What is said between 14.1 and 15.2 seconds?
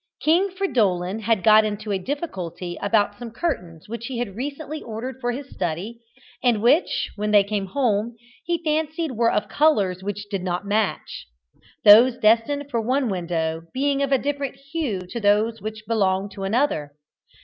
a different hue to